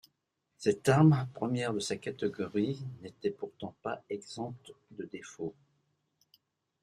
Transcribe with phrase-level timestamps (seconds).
[0.57, 5.53] Cette arme, première de sa catégorie, n'était pourtant pas exempte de défauts.